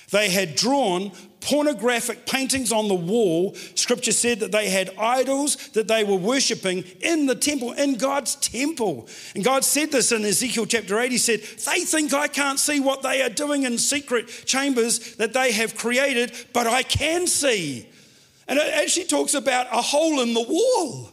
[0.10, 3.54] They had drawn pornographic paintings on the wall.
[3.76, 8.36] Scripture said that they had idols that they were worshipping in the temple, in God's
[8.36, 9.08] temple.
[9.36, 11.12] And God said this in Ezekiel chapter 8.
[11.12, 15.34] He said, They think I can't see what they are doing in secret chambers that
[15.34, 17.90] they have created, but I can see.
[18.48, 21.12] And it actually talks about a hole in the wall.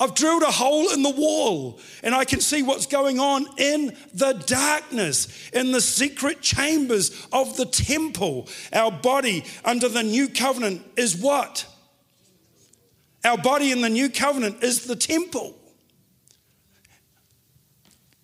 [0.00, 3.94] I've drilled a hole in the wall and I can see what's going on in
[4.14, 8.48] the darkness, in the secret chambers of the temple.
[8.72, 11.66] Our body under the new covenant is what?
[13.24, 15.54] Our body in the new covenant is the temple.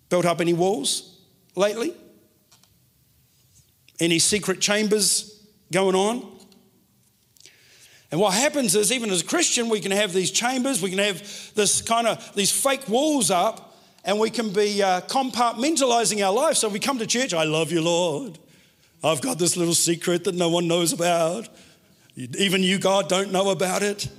[0.09, 1.19] Built up any walls
[1.55, 1.93] lately?
[3.99, 6.36] Any secret chambers going on?
[8.11, 10.99] And what happens is, even as a Christian, we can have these chambers, we can
[10.99, 16.33] have this kind of these fake walls up, and we can be uh, compartmentalizing our
[16.33, 16.55] life.
[16.55, 18.39] So we come to church, I love you, Lord.
[19.03, 21.49] I've got this little secret that no one knows about.
[22.15, 24.09] Even you, God, don't know about it.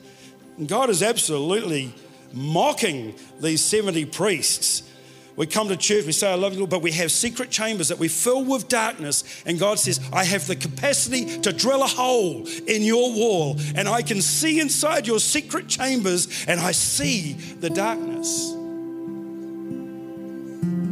[0.57, 1.95] And God is absolutely
[2.33, 4.88] mocking these 70 priests
[5.39, 7.87] we come to church, we say, I love you, Lord, but we have secret chambers
[7.91, 9.23] that we fill with darkness.
[9.47, 13.89] And God says, I have the capacity to drill a hole in your wall, and
[13.89, 18.51] I can see inside your secret chambers, and I see the darkness.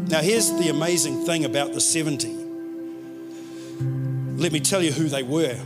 [0.08, 2.28] Now, here's the amazing thing about the 70.
[4.40, 5.60] Let me tell you who they were.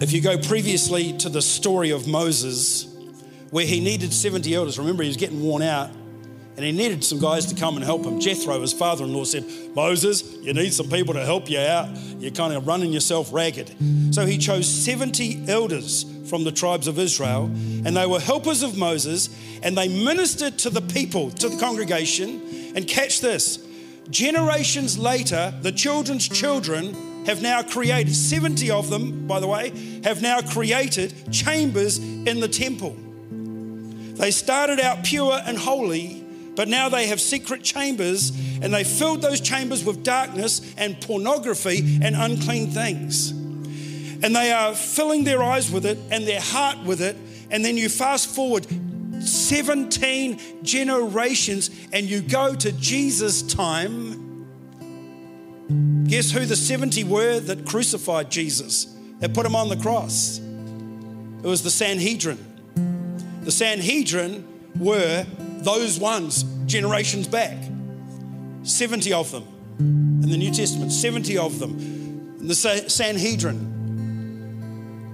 [0.00, 2.86] If you go previously to the story of Moses,
[3.50, 5.90] where he needed 70 elders, remember he was getting worn out
[6.58, 8.18] and he needed some guys to come and help him.
[8.18, 9.44] Jethro, his father in law, said,
[9.76, 11.88] Moses, you need some people to help you out.
[12.18, 13.76] You're kind of running yourself ragged.
[14.12, 18.76] So he chose 70 elders from the tribes of Israel, and they were helpers of
[18.76, 19.28] Moses,
[19.62, 22.42] and they ministered to the people, to the congregation.
[22.74, 23.64] And catch this
[24.10, 30.22] generations later, the children's children have now created, 70 of them, by the way, have
[30.22, 32.96] now created chambers in the temple.
[34.16, 36.24] They started out pure and holy
[36.58, 42.00] But now they have secret chambers, and they filled those chambers with darkness and pornography
[42.02, 43.30] and unclean things.
[43.30, 47.16] And they are filling their eyes with it and their heart with it.
[47.52, 48.66] And then you fast forward
[49.22, 54.48] 17 generations and you go to Jesus' time.
[56.08, 60.38] Guess who the 70 were that crucified Jesus, that put him on the cross?
[60.38, 62.44] It was the Sanhedrin.
[63.44, 64.44] The Sanhedrin
[64.76, 65.24] were
[65.64, 67.56] those ones generations back.
[68.62, 69.44] 70 of them
[69.78, 71.78] in the New Testament, 70 of them.
[72.40, 73.78] In the Sanhedrin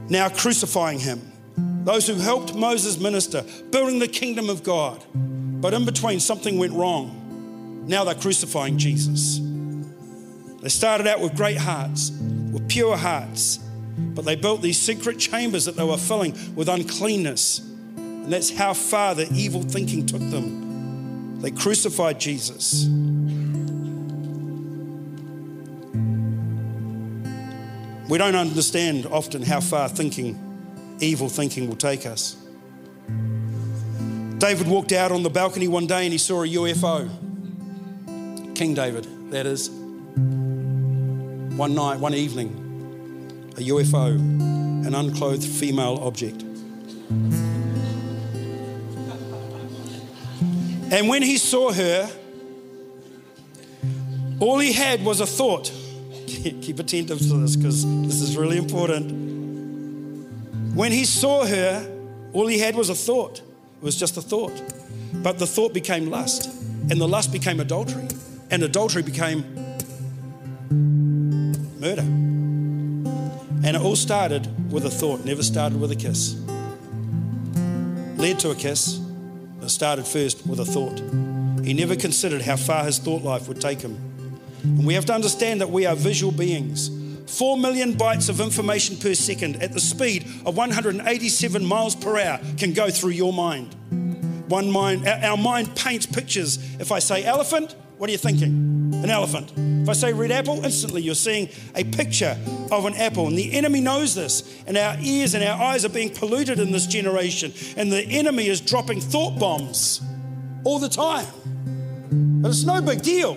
[0.09, 1.33] now crucifying him.
[1.85, 5.05] Those who helped Moses minister, building the kingdom of God.
[5.15, 7.85] But in between, something went wrong.
[7.87, 9.41] Now they're crucifying Jesus.
[10.61, 13.59] They started out with great hearts, with pure hearts,
[13.99, 17.61] but they built these secret chambers that they were filling with uncleanness
[18.25, 21.43] and that's how far the evil thinking took them.
[21.43, 22.87] They crucified Jesus.
[28.09, 30.41] We don't understand often how far thinking,
[31.01, 32.37] evil thinking, will take us.
[34.39, 37.11] David walked out on the balcony one day and he saw a UFO.
[38.55, 39.69] King David, that is.
[39.69, 46.43] One night, one evening, a UFO, an unclothed female object.
[50.95, 52.09] And when he saw her,
[54.39, 55.73] all he had was a thought.
[56.27, 59.11] Keep attentive to this because this is really important.
[60.77, 61.85] When he saw her,
[62.33, 63.41] all he had was a thought.
[63.41, 64.53] It was just a thought.
[65.15, 66.47] But the thought became lust,
[66.89, 68.07] and the lust became adultery,
[68.53, 69.43] and adultery became
[71.81, 72.03] murder.
[72.03, 76.37] And it all started with a thought, never started with a kiss.
[78.17, 79.01] Led to a kiss,
[79.71, 81.01] started first with a thought.
[81.65, 83.97] He never considered how far his thought life would take him.
[84.63, 86.91] And we have to understand that we are visual beings.
[87.27, 92.39] 4 million bytes of information per second at the speed of 187 miles per hour
[92.59, 93.75] can go through your mind.
[94.49, 96.59] One mind, our mind paints pictures.
[96.79, 98.84] If I say elephant, what are you thinking?
[99.05, 99.53] An elephant.
[99.83, 102.39] If I say red apple, instantly you're seeing a picture
[102.73, 103.27] of an apple.
[103.27, 104.65] And the enemy knows this.
[104.67, 107.53] And our ears and our eyes are being polluted in this generation.
[107.77, 110.01] And the enemy is dropping thought bombs
[110.65, 111.27] all the time.
[112.41, 113.37] But it's no big deal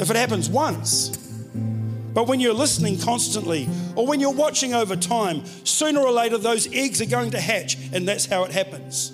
[0.00, 1.08] if it happens once.
[2.14, 6.72] But when you're listening constantly or when you're watching over time, sooner or later those
[6.72, 9.12] eggs are going to hatch, and that's how it happens.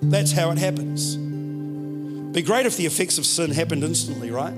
[0.00, 1.29] That's how it happens.
[2.32, 4.54] Be great if the effects of sin happened instantly, right?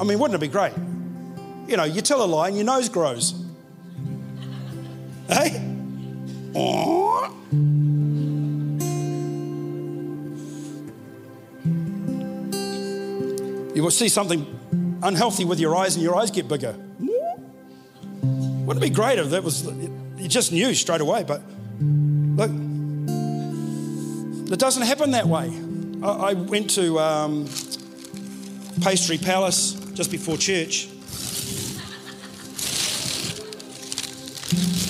[0.00, 0.72] I mean, wouldn't it be great?
[1.66, 3.34] You know, you tell a lie and your nose grows.
[5.28, 5.60] Hey?
[13.74, 16.76] You will see something unhealthy with your eyes and your eyes get bigger.
[18.22, 21.42] Wouldn't it be great if that was, you just knew straight away, but
[21.80, 22.50] look,
[24.52, 25.48] it doesn't happen that way.
[26.04, 27.44] I went to um,
[28.82, 30.88] Pastry Palace just before church.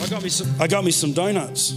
[0.01, 1.73] I got me some, I got me some donuts.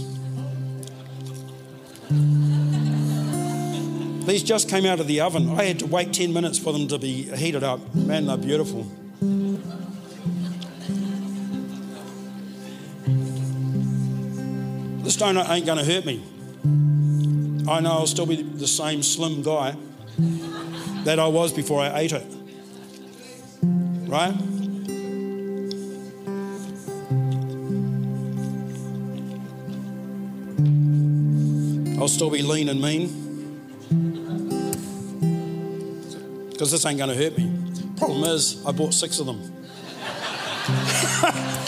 [4.26, 5.50] These just came out of the oven.
[5.50, 7.94] I had to wait 10 minutes for them to be heated up.
[7.94, 8.84] Man, they're beautiful.
[15.04, 16.24] This donut ain't going to hurt me.
[17.68, 19.76] I know I'll still be the same slim guy
[21.04, 22.24] that I was before I ate it.
[24.08, 24.34] Right?
[32.00, 33.24] I'll still be lean and mean.
[36.50, 37.52] Because this ain't going to hurt me.
[37.96, 39.52] Problem is, I bought six of them.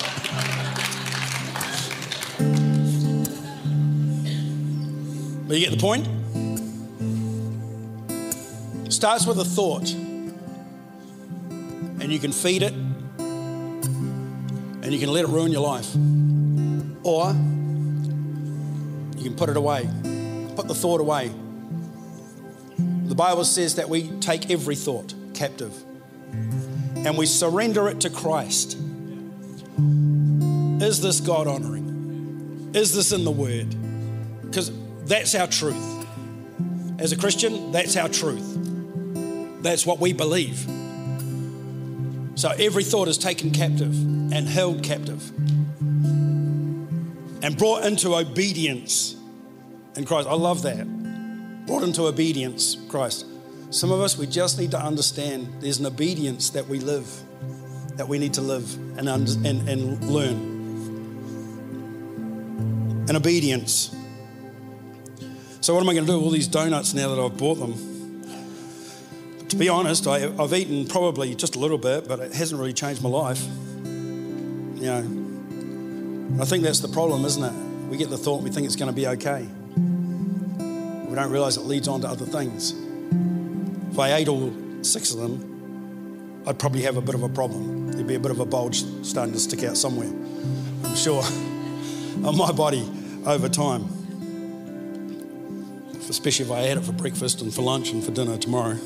[5.49, 6.07] But you get the point?
[8.93, 9.91] Starts with a thought,
[12.01, 15.95] and you can feed it, and you can let it ruin your life.
[17.03, 17.31] Or
[19.17, 19.89] you can put it away,
[20.55, 21.31] put the thought away.
[22.77, 25.73] The Bible says that we take every thought captive
[26.31, 28.77] and we surrender it to Christ.
[30.83, 32.71] Is this God honoring?
[32.75, 33.75] Is this in the Word?
[34.43, 34.71] Because
[35.09, 36.07] that's our truth.
[36.99, 38.57] As a Christian, that's our truth.
[39.63, 40.59] That's what we believe.
[42.35, 43.93] So every thought is taken captive
[44.33, 45.33] and held captive
[47.43, 49.17] and brought into obedience
[49.97, 50.29] in Christ.
[50.29, 50.87] I love that.
[51.67, 53.27] brought into obedience, Christ.
[53.71, 57.07] Some of us, we just need to understand there's an obedience that we live,
[57.97, 60.57] that we need to live and, and, and learn.
[63.09, 63.95] An obedience.
[65.69, 67.57] So, what am I going to do with all these donuts now that I've bought
[67.57, 67.75] them?
[69.51, 72.73] To be honest, I, have eaten probably just a little bit, but it hasn't really
[72.73, 73.45] changed my life.
[73.85, 77.53] You know, I think that's the problem, isn't it?
[77.91, 79.47] We get the thought we think it's going to be okay.
[81.07, 82.73] We don't realize it leads on to other things.
[83.93, 84.51] If I ate all
[84.81, 87.93] six of them, I'd probably have a bit of a problem.
[87.93, 91.23] There'd be a bit of a bulge starting to stick out somewhere, I'm sure,
[92.25, 92.91] on my body
[93.27, 93.98] over time.
[96.09, 98.77] Especially if I had it for breakfast and for lunch and for dinner tomorrow.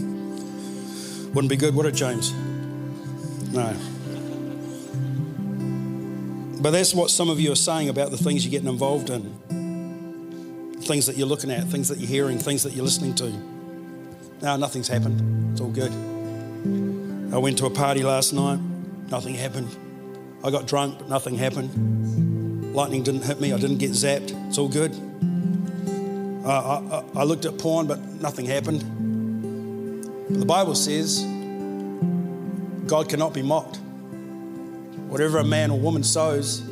[1.33, 2.33] Wouldn't be good, would it, James?
[3.53, 3.75] No.
[6.61, 9.23] But that's what some of you are saying about the things you're getting involved in.
[10.81, 13.31] Things that you're looking at, things that you're hearing, things that you're listening to.
[14.43, 15.53] No, nothing's happened.
[15.53, 15.93] It's all good.
[17.33, 18.61] I went to a party last night,
[19.11, 19.75] nothing happened.
[20.45, 22.75] I got drunk, but nothing happened.
[22.75, 24.33] Lightning didn't hit me, I didn't get zapped.
[24.49, 24.93] It's all good.
[26.45, 28.81] Uh, I, I, looked at porn, but nothing happened.
[30.29, 31.21] But the Bible says
[32.87, 33.77] God cannot be mocked.
[35.09, 36.63] Whatever a man or woman sows,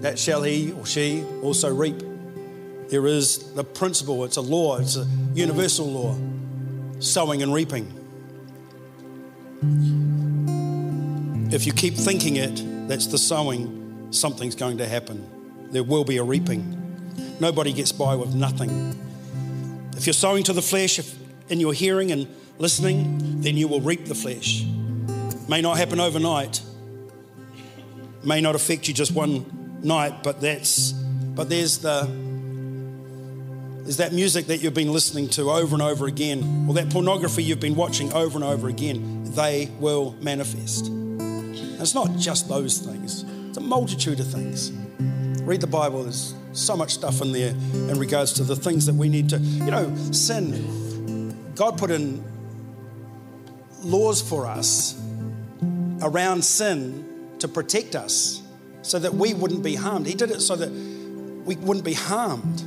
[0.00, 2.02] that shall he or she also reap.
[2.88, 6.16] There is the principle, it's a law, it's a universal law
[7.00, 7.92] sowing and reaping.
[11.52, 15.26] If you keep thinking it, that's the sowing, something's going to happen.
[15.70, 16.72] There will be a reaping.
[17.40, 18.94] Nobody gets by with nothing.
[19.96, 21.00] If you're sowing to the flesh
[21.48, 22.26] in your hearing and
[22.58, 24.64] listening, then you will reap the flesh.
[25.48, 26.60] May not happen overnight,
[28.24, 32.08] may not affect you just one night, but that's but there's the
[33.82, 37.44] there's that music that you've been listening to over and over again, or that pornography
[37.44, 40.88] you've been watching over and over again, they will manifest.
[40.88, 44.72] And it's not just those things, it's a multitude of things.
[45.42, 48.94] Read the Bible, there's so much stuff in there in regards to the things that
[48.94, 51.52] we need to, you know, sin.
[51.54, 52.24] God put in
[53.82, 55.00] laws for us
[56.02, 58.42] around sin to protect us
[58.82, 60.06] so that we wouldn't be harmed.
[60.06, 62.64] He did it so that we wouldn't be harmed.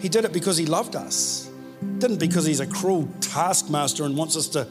[0.00, 1.50] He did it because He loved us.
[1.98, 4.66] Didn't because He's a cruel taskmaster and wants us to,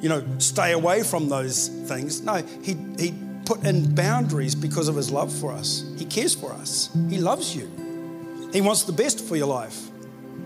[0.00, 2.22] you know, stay away from those things.
[2.22, 3.14] No, He, he
[3.46, 5.84] put in boundaries because of His love for us.
[5.96, 6.90] He cares for us.
[7.08, 7.70] He loves you.
[8.52, 9.88] He wants the best for your life.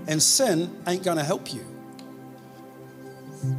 [0.07, 1.64] And sin ain't going to help you.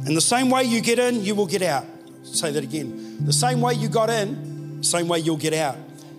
[0.06, 1.84] In the same way you get in, you will get out.
[2.22, 3.24] Say that again.
[3.26, 5.76] The same way you got in, same way you'll get out.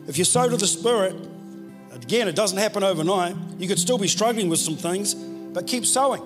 [0.07, 1.15] If you sow to the Spirit,
[1.91, 3.35] again, it doesn't happen overnight.
[3.57, 6.21] You could still be struggling with some things, but keep sowing.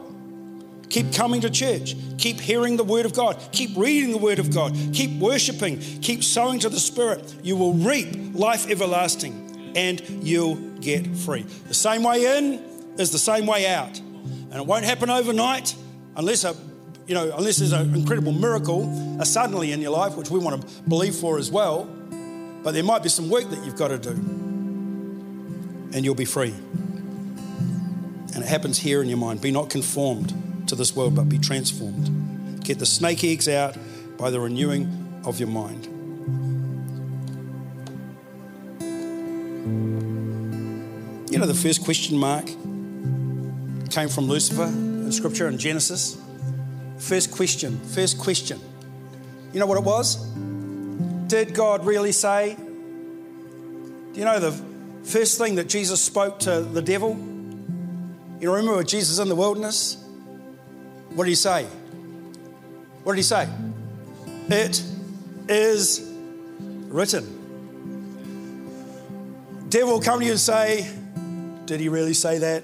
[0.90, 1.96] Keep coming to church.
[2.18, 3.38] Keep hearing the Word of God.
[3.52, 4.76] Keep reading the Word of God.
[4.94, 5.80] Keep worshiping.
[5.80, 7.36] Keep sowing to the Spirit.
[7.44, 11.44] You will reap life everlasting and you'll get free.
[11.68, 12.64] The same way in
[12.98, 14.00] is the same way out.
[14.00, 15.76] And it won't happen overnight
[16.16, 16.56] unless a
[17.06, 18.84] you know, unless there's an incredible miracle,
[19.22, 21.86] a suddenly in your life, which we want to believe for as well,
[22.64, 26.54] but there might be some work that you've got to do, and you'll be free.
[28.34, 29.40] And it happens here in your mind.
[29.40, 30.34] Be not conformed
[30.68, 32.64] to this world, but be transformed.
[32.64, 33.76] Get the snake eggs out
[34.18, 35.86] by the renewing of your mind.
[41.32, 42.46] You know, the first question mark
[43.92, 46.18] came from Lucifer in Scripture in Genesis.
[46.98, 48.60] First question, first question.
[49.54, 50.16] You know what it was?
[51.28, 52.56] Did God really say?
[52.56, 54.52] Do you know the
[55.04, 57.16] first thing that Jesus spoke to the devil?
[58.40, 60.04] You remember Jesus in the wilderness?
[61.18, 61.66] What did he say?
[63.04, 63.50] What did he say?
[64.50, 64.84] It
[65.50, 66.08] is
[66.90, 67.26] written.
[69.68, 70.88] Devil will come to you and say,
[71.66, 72.64] Did he really say that?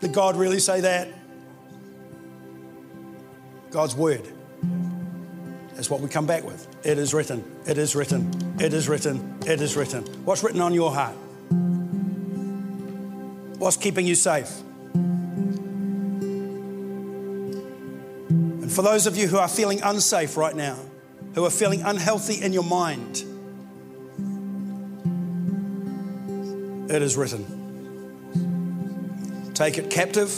[0.00, 1.08] Did God really say that?
[3.70, 4.26] God's word.
[5.74, 6.66] That's what we come back with.
[6.86, 7.44] It is written.
[7.66, 8.56] It is written.
[8.58, 9.40] It is written.
[9.46, 10.04] It is written.
[10.24, 11.16] What's written on your heart?
[13.58, 14.62] What's keeping you safe?
[18.78, 20.78] For those of you who are feeling unsafe right now,
[21.34, 23.24] who are feeling unhealthy in your mind,
[26.88, 27.44] it is written.
[29.52, 30.30] Take it captive,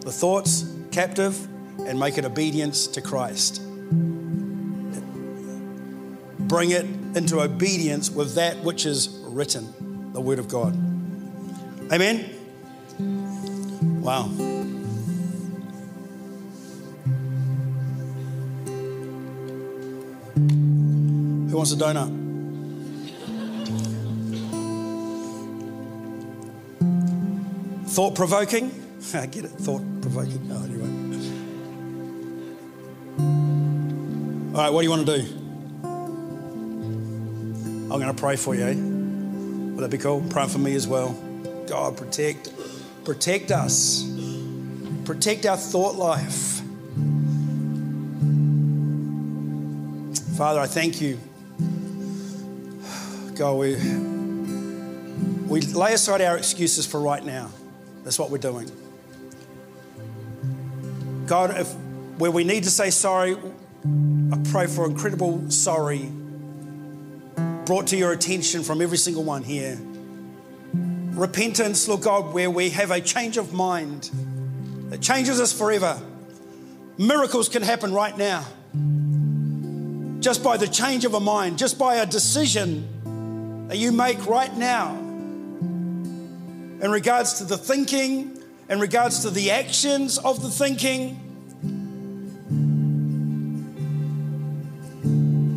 [0.00, 1.38] the thoughts captive,
[1.86, 3.60] and make it obedience to Christ.
[6.48, 10.72] Bring it into obedience with that which is written, the Word of God.
[11.92, 12.24] Amen?
[14.00, 14.59] Wow.
[21.50, 22.08] Who wants a donut?
[27.88, 28.70] Thought provoking?
[29.14, 30.48] I get it, thought provoking.
[30.52, 30.86] Oh, anyway.
[34.54, 35.26] All right, what do you want to do?
[37.92, 38.62] I'm going to pray for you.
[38.62, 38.74] Eh?
[38.74, 40.24] Will that be cool?
[40.30, 41.14] Pray for me as well.
[41.66, 42.52] God, protect,
[43.04, 44.08] protect us.
[45.04, 46.60] Protect our thought life.
[50.36, 51.18] Father, I thank you.
[53.40, 53.74] God, we,
[55.46, 57.50] we lay aside our excuses for right now.
[58.04, 58.70] That's what we're doing.
[61.24, 61.72] God, if
[62.18, 63.38] where we need to say sorry,
[64.30, 66.12] I pray for incredible sorry
[67.64, 69.78] brought to your attention from every single one here.
[70.74, 74.10] Repentance, Lord God, where we have a change of mind
[74.90, 75.98] that changes us forever.
[76.98, 78.44] Miracles can happen right now.
[80.20, 82.99] Just by the change of a mind, just by a decision
[83.70, 88.36] that you make right now in regards to the thinking,
[88.68, 91.16] in regards to the actions of the thinking.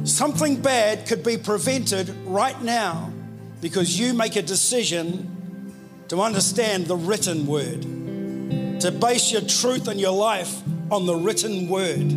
[0.05, 3.11] Something bad could be prevented right now
[3.61, 5.73] because you make a decision
[6.09, 7.81] to understand the written word,
[8.81, 10.61] to base your truth and your life
[10.91, 12.11] on the written word,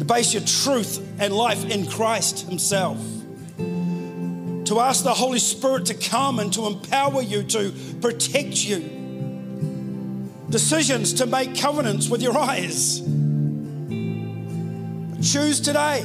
[0.00, 2.98] to base your truth and life in Christ Himself
[4.66, 8.80] to ask the Holy Spirit to come and to empower you, to protect you.
[10.50, 13.00] Decisions to make covenants with your eyes.
[15.22, 16.04] Choose today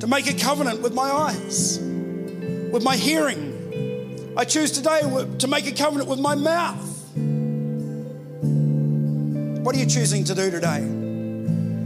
[0.00, 4.34] to make a covenant with my eyes, with my hearing.
[4.36, 5.00] I choose today
[5.38, 6.90] to make a covenant with my mouth.
[9.64, 10.80] What are you choosing to do today?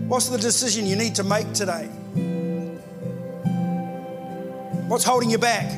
[0.09, 1.89] What's the decision you need to make today?
[4.89, 5.70] What's holding you back?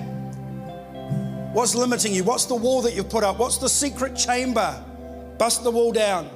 [1.52, 2.22] What's limiting you?
[2.22, 3.40] What's the wall that you've put up?
[3.40, 4.84] What's the secret chamber?
[5.36, 6.30] Bust the wall down.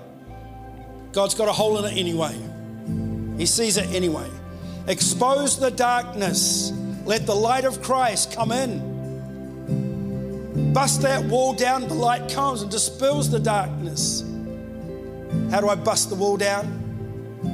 [1.13, 2.37] God's got a hole in it anyway.
[3.39, 4.29] He sees it anyway.
[4.89, 6.73] Expose the darkness.
[7.05, 8.93] Let the light of Christ come in.
[10.73, 11.87] Bust that wall down.
[11.87, 14.25] The light comes and dispels the darkness.
[15.53, 16.81] How do I bust the wall down?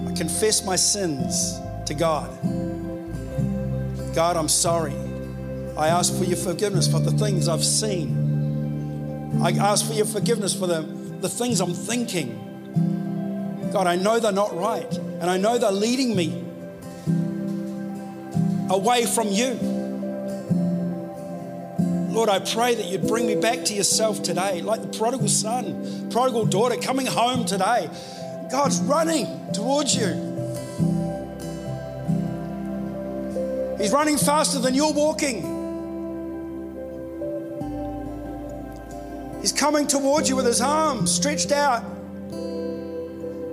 [0.09, 2.31] I confess my sins to God.
[4.15, 4.95] God, I'm sorry.
[5.77, 9.41] I ask for your forgiveness for the things I've seen.
[9.43, 10.83] I ask for your forgiveness for the,
[11.21, 13.71] the things I'm thinking.
[13.73, 16.45] God, I know they're not right, and I know they're leading me
[18.69, 19.55] away from you.
[22.13, 26.11] Lord, I pray that you'd bring me back to yourself today, like the prodigal son,
[26.11, 27.89] prodigal daughter coming home today.
[28.51, 30.09] God's running towards you.
[33.81, 35.60] He's running faster than you're walking.
[39.41, 41.83] He's coming towards you with his arms stretched out,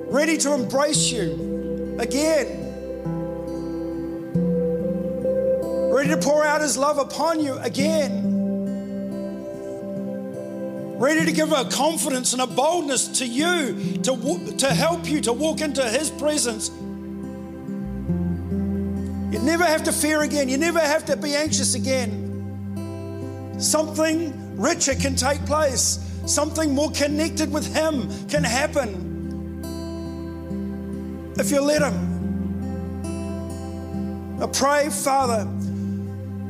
[0.10, 2.66] ready to embrace you again.
[5.94, 8.26] Ready to pour out his love upon you again.
[11.00, 15.32] Ready to give a confidence and a boldness to you to, to help you to
[15.32, 16.70] walk into his presence.
[19.32, 20.50] You never have to fear again.
[20.50, 22.26] You never have to be anxious again.
[23.60, 29.06] Something richer can take place, something more connected with Him can happen
[31.40, 32.18] if you let Him.
[34.42, 35.48] I pray, Father,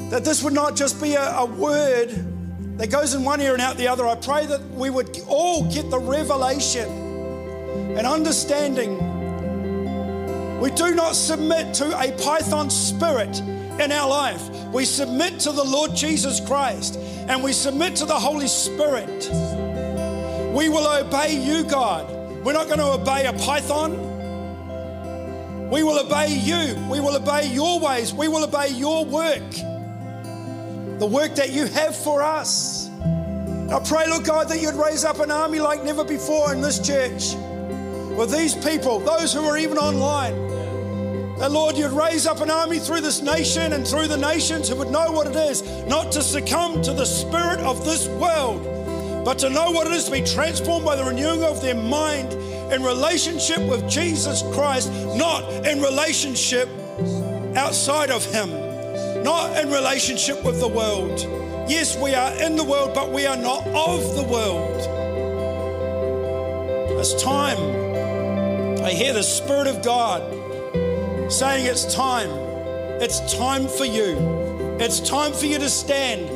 [0.10, 2.10] that this would not just be a, a word
[2.78, 4.06] that goes in one ear and out the other.
[4.08, 6.88] I pray that we would all get the revelation
[7.98, 8.98] and understanding.
[10.60, 13.42] We do not submit to a python spirit
[13.80, 14.50] in our life.
[14.74, 19.30] We submit to the Lord Jesus Christ and we submit to the Holy Spirit.
[20.54, 22.10] We will obey you, God.
[22.44, 24.06] We're not going to obey a python.
[25.70, 26.76] We will obey you.
[26.90, 28.14] We will obey your ways.
[28.14, 29.52] We will obey your work,
[31.00, 32.90] the work that you have for us.
[33.70, 36.80] I pray, Lord God, that you'd raise up an army like never before in this
[36.80, 37.36] church
[38.18, 40.57] with these people, those who are even online
[41.40, 44.76] that, Lord, you'd raise up an army through this nation and through the nations who
[44.78, 48.64] would know what it is not to succumb to the spirit of this world,
[49.24, 52.34] but to know what it is to be transformed by the renewing of their mind
[52.74, 56.70] in relationship with Jesus Christ, not in relationship
[57.56, 58.50] outside of Him,
[59.24, 61.20] not in relationship with the world.
[61.70, 64.98] Yes, we are in the world, but we are not of the world.
[67.00, 67.58] It's time.
[68.84, 70.37] I hear the Spirit of God
[71.30, 72.30] saying it's time
[73.00, 74.18] It's time for you.
[74.80, 76.30] It's time for you to stand.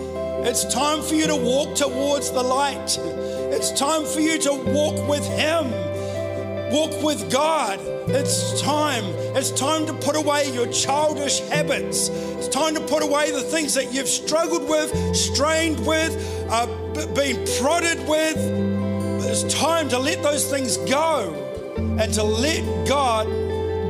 [0.46, 2.98] It's time for you to walk towards the light.
[3.00, 5.72] It's time for you to walk with Him.
[6.72, 7.80] Walk with God.
[8.10, 9.04] It's time.
[9.36, 12.10] It's time to put away your childish habits.
[12.10, 16.14] It's time to put away the things that you've struggled with, strained with,
[16.52, 16.68] uh,
[17.16, 18.38] been prodded with.
[19.26, 21.34] It's time to let those things go
[22.00, 23.28] and to let God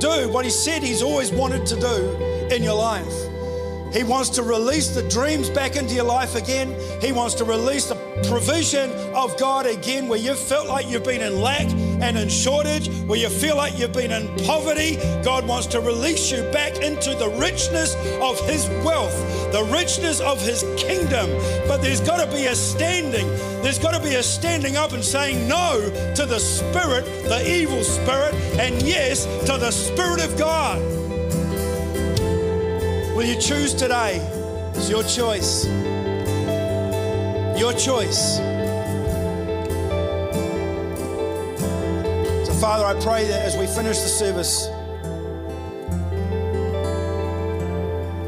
[0.01, 3.13] do what He said He's always wanted to do in your life.
[3.93, 6.75] He wants to release the dreams back into your life again.
[7.01, 7.95] He wants to release the
[8.29, 11.69] provision of God again where you felt like you've been in lack
[12.01, 14.97] and in shortage, where you feel like you've been in poverty.
[15.23, 19.15] God wants to release you back into the richness of His wealth,
[19.51, 21.29] the richness of His kingdom.
[21.67, 23.27] But there's got to be a standing.
[23.61, 25.79] There's got to be a standing up and saying no
[26.15, 30.81] to the spirit, the evil spirit, and yes to the Spirit of God.
[33.15, 34.17] Will you choose today?
[34.73, 35.65] It's your choice.
[37.59, 38.50] Your choice.
[42.71, 44.67] Father, I pray that as we finish the service,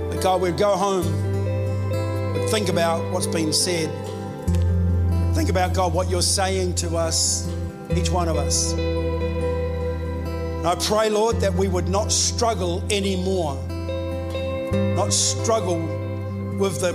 [0.09, 1.05] that God would go home,
[2.33, 3.89] would think about what's been said,
[5.33, 7.49] think about, God, what you're saying to us,
[7.95, 8.73] each one of us.
[8.73, 13.55] And I pray, Lord, that we would not struggle anymore
[14.93, 15.79] not struggle
[16.57, 16.93] with the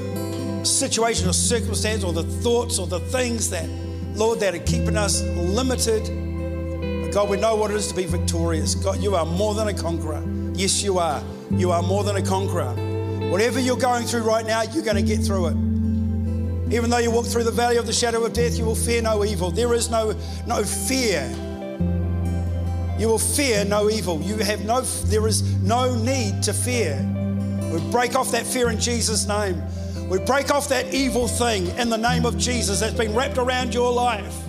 [0.66, 3.66] situation or circumstance or the thoughts or the things that,
[4.14, 6.27] Lord, that are keeping us limited.
[7.18, 8.76] God, we know what it is to be victorious.
[8.76, 10.22] God, you are more than a conqueror.
[10.54, 11.20] Yes, you are.
[11.50, 12.72] You are more than a conqueror.
[13.28, 16.72] Whatever you're going through right now, you're going to get through it.
[16.72, 19.02] Even though you walk through the valley of the shadow of death, you will fear
[19.02, 19.50] no evil.
[19.50, 20.14] There is no,
[20.46, 21.28] no fear.
[23.00, 24.22] You will fear no evil.
[24.22, 27.04] You have no, there is no need to fear.
[27.72, 29.60] We break off that fear in Jesus' name.
[30.08, 33.74] We break off that evil thing in the name of Jesus that's been wrapped around
[33.74, 34.47] your life.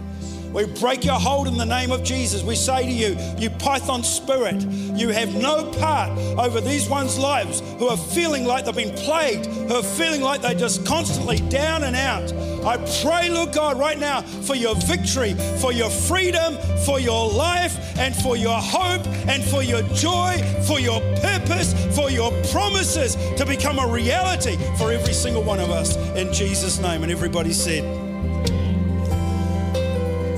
[0.53, 2.43] We break your hold in the name of Jesus.
[2.43, 7.61] We say to you, you python spirit, you have no part over these ones' lives
[7.77, 11.83] who are feeling like they've been plagued, who are feeling like they're just constantly down
[11.83, 12.33] and out.
[12.65, 17.97] I pray, Lord God, right now for your victory, for your freedom, for your life,
[17.97, 20.37] and for your hope, and for your joy,
[20.67, 25.69] for your purpose, for your promises to become a reality for every single one of
[25.69, 25.95] us.
[26.15, 27.03] In Jesus' name.
[27.03, 28.08] And everybody said,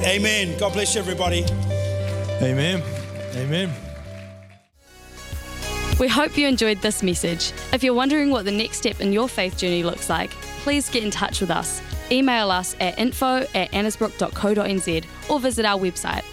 [0.04, 0.58] Amen.
[0.58, 1.46] God bless you, everybody.
[2.42, 2.82] Amen.
[3.36, 3.72] Amen.
[6.00, 7.54] We hope you enjoyed this message.
[7.72, 10.32] If you're wondering what the next step in your faith journey looks like,
[10.64, 11.82] please get in touch with us.
[12.12, 16.24] Email us at info at annesbrook.co.nz or visit our website